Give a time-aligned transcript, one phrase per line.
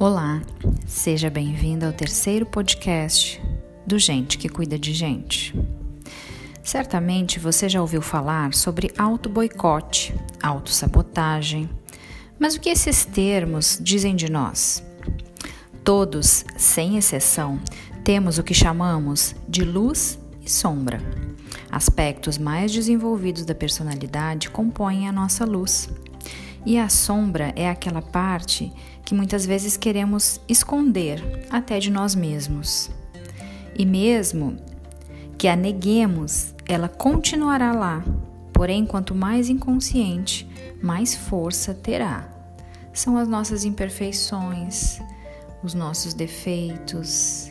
[0.00, 0.40] Olá,
[0.86, 3.42] seja bem-vindo ao terceiro podcast
[3.84, 5.52] do Gente que Cuida de Gente.
[6.62, 11.68] Certamente você já ouviu falar sobre auto-boicote, autossabotagem,
[12.38, 14.84] mas o que esses termos dizem de nós?
[15.82, 17.60] Todos, sem exceção,
[18.04, 21.02] temos o que chamamos de luz e sombra.
[21.72, 25.88] Aspectos mais desenvolvidos da personalidade compõem a nossa luz
[26.64, 28.72] e a sombra é aquela parte
[29.08, 32.90] que muitas vezes queremos esconder até de nós mesmos.
[33.74, 34.58] E mesmo
[35.38, 38.04] que a neguemos, ela continuará lá.
[38.52, 40.46] Porém, quanto mais inconsciente,
[40.82, 42.28] mais força terá.
[42.92, 45.00] São as nossas imperfeições,
[45.62, 47.50] os nossos defeitos,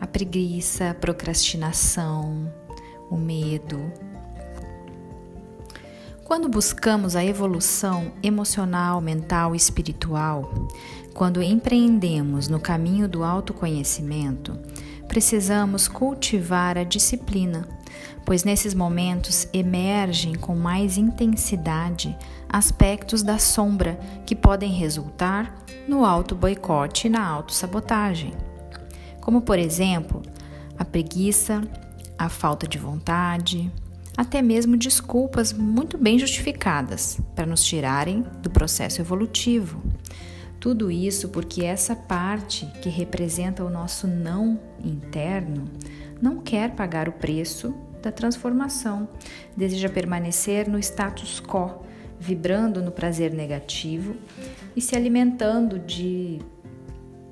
[0.00, 2.50] a preguiça, a procrastinação,
[3.10, 3.92] o medo,
[6.26, 10.68] quando buscamos a evolução emocional, mental e espiritual,
[11.14, 14.58] quando empreendemos no caminho do autoconhecimento,
[15.06, 17.68] precisamos cultivar a disciplina,
[18.24, 22.18] pois nesses momentos emergem com mais intensidade
[22.48, 23.96] aspectos da sombra
[24.26, 25.54] que podem resultar
[25.86, 28.34] no auto-boicote e na autossabotagem.
[29.20, 30.22] Como, por exemplo,
[30.76, 31.62] a preguiça,
[32.18, 33.70] a falta de vontade,
[34.16, 39.82] até mesmo desculpas muito bem justificadas para nos tirarem do processo evolutivo.
[40.58, 45.64] Tudo isso porque essa parte que representa o nosso não interno
[46.20, 49.08] não quer pagar o preço da transformação,
[49.56, 51.84] deseja permanecer no status quo,
[52.18, 54.16] vibrando no prazer negativo
[54.74, 56.40] e se alimentando de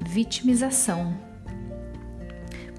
[0.00, 1.29] vitimização.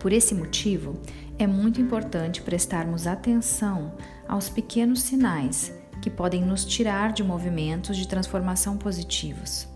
[0.02, 0.99] Por esse motivo,
[1.38, 3.94] é muito importante prestarmos atenção
[4.27, 5.71] aos pequenos sinais
[6.02, 9.67] que podem nos tirar de movimentos de transformação positivos.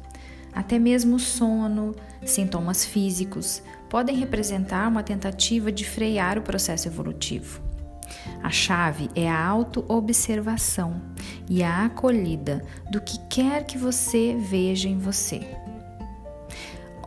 [0.51, 1.93] Até mesmo sono,
[2.25, 7.61] sintomas físicos podem representar uma tentativa de frear o processo evolutivo.
[8.41, 10.99] A chave é a autoobservação
[11.47, 15.41] e a acolhida do que quer que você veja em você.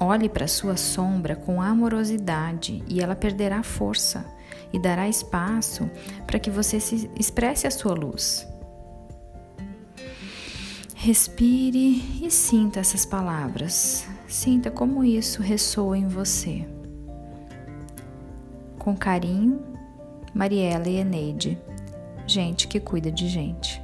[0.00, 4.25] Olhe para sua sombra com amorosidade e ela perderá força
[4.72, 5.91] e dará espaço
[6.26, 8.47] para que você se expresse a sua luz.
[10.94, 14.06] Respire e sinta essas palavras.
[14.26, 16.66] Sinta como isso ressoa em você.
[18.78, 19.60] Com carinho,
[20.34, 21.58] Mariela e Eneide,
[22.26, 23.82] gente que cuida de gente.